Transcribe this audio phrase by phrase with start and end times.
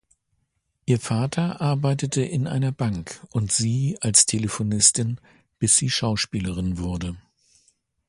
[0.87, 5.21] Ihr Vater arbeitete in einer Bank, und sie als Telefonistin,
[5.59, 7.17] bis sie Schauspielerin wurde.